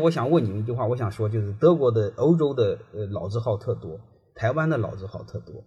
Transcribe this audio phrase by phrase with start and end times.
[0.00, 3.98] 我想问你们一句话，我想说就是德国的、欧洲的呃老字号特多，
[4.34, 5.64] 台湾的老字号特多，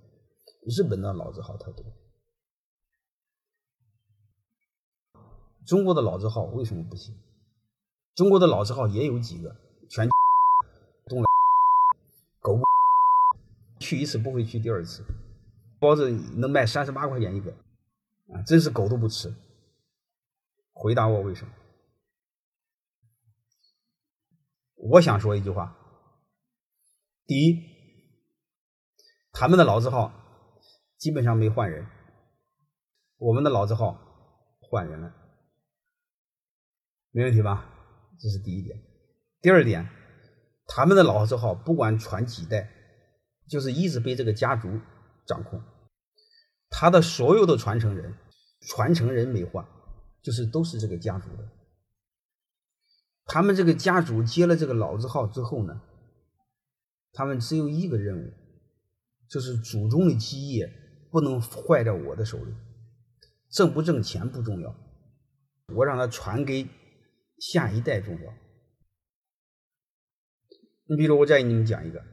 [0.65, 1.85] 日本的老字号特多，
[5.65, 7.13] 中国的老字号为什么不行？
[8.15, 9.53] 中国的老字号也有几个，
[9.89, 10.07] 全
[11.07, 11.21] 东
[12.39, 12.57] 狗
[13.79, 15.03] 去一次不会去第二次，
[15.77, 17.51] 包子能卖三十八块钱一个，
[18.33, 19.33] 啊，真是狗都不吃。
[20.73, 21.51] 回答我为什么？
[24.83, 25.77] 我想说一句话：
[27.27, 27.61] 第一，
[29.31, 30.11] 他们的老字号
[30.97, 31.85] 基本上没换人，
[33.17, 33.99] 我们的老字号
[34.59, 35.13] 换人了，
[37.11, 37.69] 没问题吧？
[38.19, 38.75] 这是第一点。
[39.39, 39.87] 第二点，
[40.65, 42.71] 他们的老字号不管传几代，
[43.47, 44.67] 就是一直被这个家族
[45.27, 45.61] 掌控，
[46.71, 48.17] 他的所有的传承人，
[48.61, 49.63] 传承人没换，
[50.23, 51.47] 就是都是这个家族的。
[53.33, 55.81] 他们这个家族接了这个老字号之后呢，
[57.13, 58.33] 他们只有一个任务，
[59.29, 60.69] 就是祖宗的基业
[61.09, 62.53] 不能坏在我的手里，
[63.49, 64.75] 挣不挣钱不重要，
[65.73, 66.67] 我让他传给
[67.39, 68.33] 下一代重要。
[70.87, 72.03] 你比如我再给你们讲一个，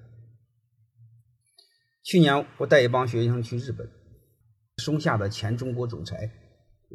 [2.05, 3.91] 去年我带一帮学生去日本，
[4.77, 6.31] 松下的前中国总裁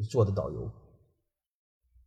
[0.10, 0.72] 做的导游，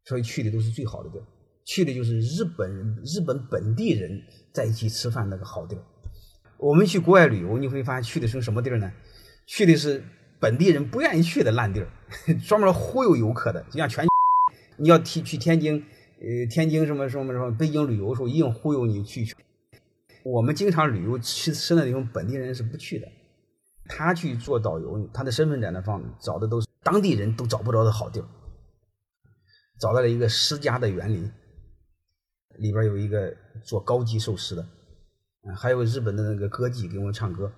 [0.04, 1.26] 所以去的都是最好的地儿。
[1.66, 4.22] 去的就是日本人、日本本地人
[4.52, 5.82] 在一起吃饭那个好地儿。
[6.58, 8.90] 我们去国外旅游，你会发现去的是什么地儿呢？
[9.46, 10.02] 去的是
[10.40, 11.88] 本地人不愿意去的烂地儿，
[12.46, 13.60] 专门忽悠游客的。
[13.64, 14.06] 就像全，
[14.76, 15.84] 你要去去天津，
[16.20, 19.26] 呃，天津什么什么什么，北京旅游的时候，硬忽悠你去。
[20.22, 23.08] 我们经常旅游去吃那地方，本地人是不去的。
[23.88, 28.26] 他去做导游，他的身份在那放，找的都是当地人都找不着的好地儿，
[29.80, 31.28] 找到了一个私家的园林。
[32.58, 34.62] 里边有一个做高级寿司的，
[35.42, 37.52] 嗯，还有日本的那个歌妓给我们唱歌，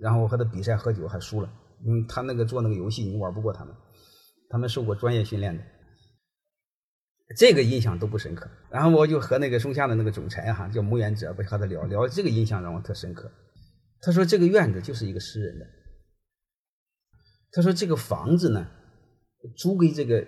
[0.00, 1.50] 然后我和他比赛喝酒还输了，
[1.84, 3.74] 因为他那个做那个游戏你玩不过他们，
[4.48, 5.62] 他们受过专业训练的，
[7.36, 8.48] 这个印象都不深刻。
[8.70, 13.30] 然后我就和那个松下的那个总裁哈叫木原哲，不和他聊聊，这个印象让我特深刻。
[14.00, 15.66] 他说这个院子就是一个私人的，
[17.50, 18.68] 他说这个房子呢
[19.56, 20.26] 租给这个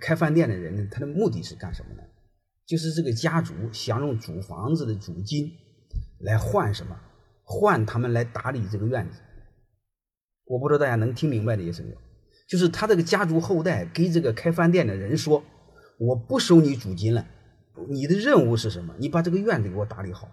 [0.00, 2.02] 开饭店的人呢，他的目的是干什么呢？
[2.68, 5.50] 就是这个家族想用主房子的租金
[6.20, 6.94] 来换什么？
[7.42, 9.18] 换他们来打理这个院子。
[10.44, 11.96] 我不知道大家能听明白的意思没有？
[12.46, 15.42] 就是他这个家族后代给这个开饭店的人说
[15.98, 17.26] ：“我不收你租金了，
[17.88, 18.94] 你的任务是什么？
[18.98, 20.28] 你把这个院子给我打理好。”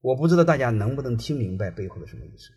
[0.00, 2.48] 我不知道大家能不能听明白背后的什么意思。